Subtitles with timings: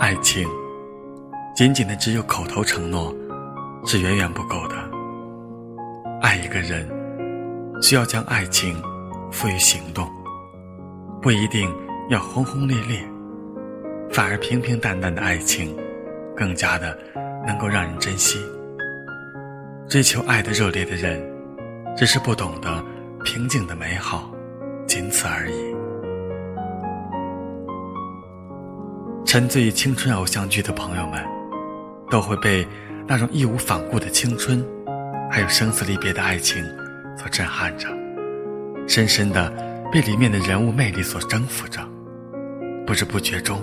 [0.00, 0.48] 爱情，
[1.56, 3.12] 仅仅的只有口头承诺，
[3.84, 4.76] 是远远不够的。
[6.22, 6.88] 爱一个人，
[7.82, 8.80] 需要将爱情
[9.32, 10.08] 赋予行动，
[11.20, 11.68] 不一定
[12.10, 13.00] 要轰轰烈烈，
[14.08, 15.76] 反而平平淡淡的爱情，
[16.36, 16.96] 更加的
[17.44, 18.38] 能够让人珍惜。
[19.88, 21.20] 追求爱的热烈的人，
[21.96, 22.84] 只是不懂得
[23.24, 24.30] 平静的美好，
[24.86, 25.77] 仅此而已。
[29.28, 31.22] 沉醉于青春偶像剧的朋友们，
[32.08, 32.66] 都会被
[33.06, 34.64] 那种义无反顾的青春，
[35.30, 36.64] 还有生死离别的爱情
[37.14, 37.86] 所震撼着，
[38.88, 39.52] 深深的
[39.92, 41.78] 被里面的人物魅力所征服着，
[42.86, 43.60] 不知不觉中，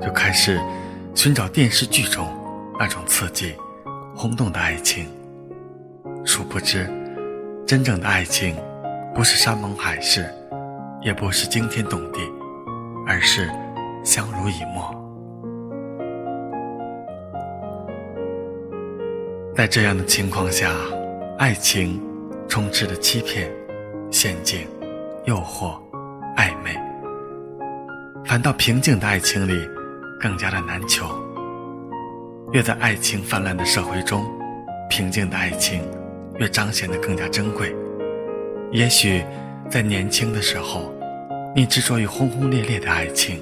[0.00, 0.58] 就开始
[1.14, 2.26] 寻找电视剧中
[2.78, 3.54] 那种刺激、
[4.16, 5.06] 轰动的爱情。
[6.24, 6.88] 殊不知，
[7.66, 8.56] 真正的爱情，
[9.14, 10.24] 不是山盟海誓，
[11.02, 12.20] 也不是惊天动地，
[13.06, 13.50] 而是……
[14.04, 14.94] 相濡以沫，
[19.56, 20.70] 在这样的情况下，
[21.38, 21.98] 爱情
[22.46, 23.50] 充斥着欺骗、
[24.10, 24.68] 陷阱、
[25.24, 25.80] 诱惑、
[26.36, 26.78] 暧昧，
[28.26, 29.66] 反倒平静的爱情里
[30.20, 31.06] 更加的难求。
[32.52, 34.22] 越在爱情泛滥的社会中，
[34.90, 35.80] 平静的爱情
[36.36, 37.74] 越彰显得更加珍贵。
[38.70, 39.24] 也许
[39.70, 40.92] 在年轻的时候，
[41.56, 43.40] 你执着于轰轰烈烈的爱情。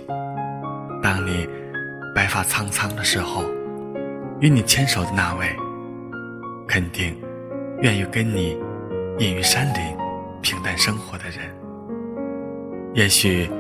[1.03, 1.49] 当你
[2.15, 3.45] 白发苍苍的时候，
[4.41, 5.49] 与你牵手的那位，
[6.69, 7.21] 肯定
[7.81, 8.57] 愿意跟你
[9.19, 9.97] 隐于山林、
[10.41, 11.39] 平淡生活的人。
[12.95, 13.51] 也许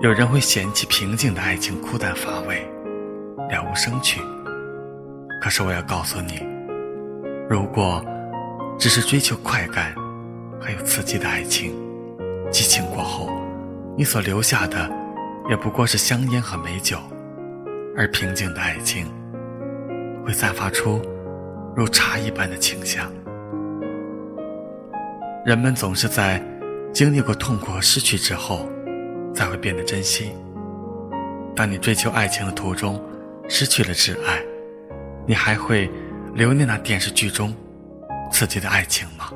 [0.00, 2.66] 有人会嫌弃平静的爱情枯淡乏味、
[3.50, 4.20] 了无生趣。
[5.42, 6.42] 可是我要告诉你，
[7.48, 8.02] 如果
[8.78, 9.94] 只是追求快感，
[10.60, 11.74] 还有刺激的爱情，
[12.50, 13.28] 激情过后，
[13.98, 14.99] 你所留下的。
[15.50, 16.96] 也不过是香烟和美酒，
[17.96, 19.12] 而平静的爱情
[20.24, 21.02] 会散发出
[21.74, 23.12] 如茶一般的清香。
[25.44, 26.40] 人们总是在
[26.92, 28.68] 经历过痛苦和失去之后，
[29.34, 30.30] 才会变得珍惜。
[31.56, 33.02] 当你追求爱情的途中
[33.48, 34.40] 失去了挚爱，
[35.26, 35.90] 你还会
[36.32, 37.52] 留念那电视剧中
[38.30, 39.32] 刺激的爱情吗？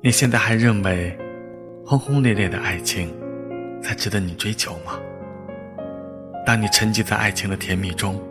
[0.00, 1.18] 你现在还认为？
[1.90, 3.10] 轰轰烈烈的爱情，
[3.82, 5.00] 才值得你追求吗？
[6.44, 8.22] 当你沉寂在爱情的甜蜜中，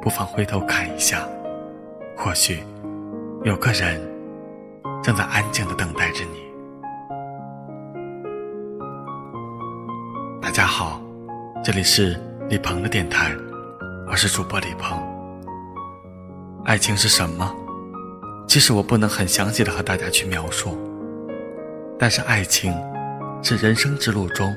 [0.00, 1.28] 不妨回头看一下，
[2.16, 2.60] 或许
[3.42, 4.00] 有个人
[5.02, 6.42] 正在安静的等待着你。
[10.40, 10.98] 大家好，
[11.62, 13.30] 这里是李鹏的电台，
[14.10, 14.98] 我是主播李鹏。
[16.64, 17.54] 爱情是什么？
[18.48, 20.78] 其实我不能很详细的和大家去描述，
[21.98, 22.72] 但是爱情。
[23.46, 24.56] 是人生之路中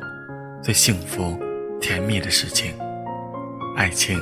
[0.64, 1.38] 最幸福、
[1.82, 2.74] 甜蜜的事情。
[3.76, 4.18] 爱情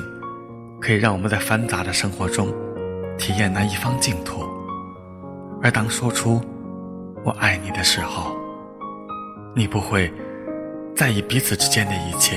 [0.80, 2.52] 可以让我们在繁杂的生活中
[3.16, 4.44] 体验那一方净土，
[5.62, 6.40] 而当说出
[7.24, 8.36] “我爱你”的时候，
[9.54, 10.12] 你不会
[10.96, 12.36] 在意彼此之间的一切。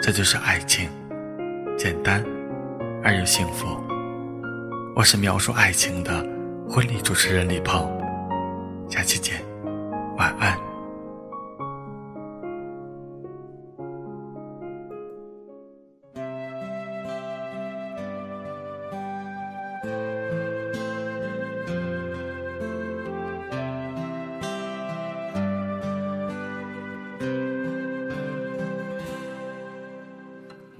[0.00, 0.88] 这就是爱情，
[1.76, 2.24] 简单
[3.02, 3.66] 而又幸福。
[4.94, 6.24] 我是描述爱情的
[6.68, 7.90] 婚礼主持人李鹏，
[8.88, 9.42] 下期见，
[10.16, 10.56] 晚安。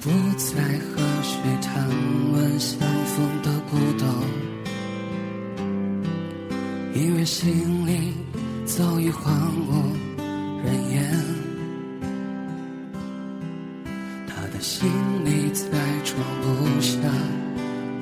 [0.00, 1.32] 不再和谁
[1.62, 1.88] 谈
[2.30, 4.04] 论相逢的孤独，
[6.94, 8.12] 因为心里
[8.66, 9.96] 早已荒无
[10.62, 11.10] 人烟。
[14.26, 14.86] 他的心
[15.24, 15.66] 里再
[16.04, 16.98] 装不下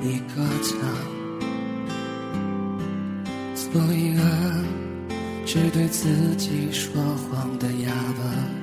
[0.01, 0.75] 一个家，
[3.55, 4.21] 做一个
[5.45, 7.01] 只对自己说
[7.31, 8.62] 谎的哑巴。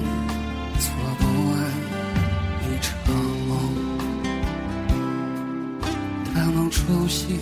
[6.71, 7.37] 初心，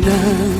[0.00, 0.59] 能